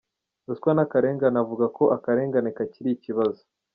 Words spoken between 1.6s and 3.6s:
ko akarengane kacyiri ikibazo.